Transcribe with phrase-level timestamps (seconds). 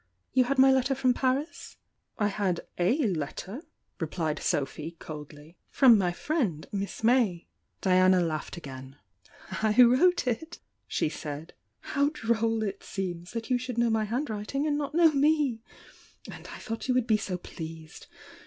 [0.33, 1.77] You had my letter from Paris?"
[2.17, 3.61] "I had o letter,"
[3.99, 6.65] replied Sophy, coldly, "from my friend.
[6.71, 7.45] Miss May."
[7.81, 8.95] Diana laughed again.
[9.61, 11.53] "I wrote it," she said.
[11.81, 15.61] "How droll it seems thai you should know my handwriting and not know me!
[16.31, 18.07] And I thought you would be so pleased!